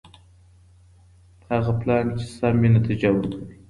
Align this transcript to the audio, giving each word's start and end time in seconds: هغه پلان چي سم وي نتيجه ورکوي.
هغه 1.51 1.71
پلان 1.81 2.05
چي 2.17 2.25
سم 2.37 2.53
وي 2.61 2.69
نتيجه 2.77 3.09
ورکوي. 3.11 3.53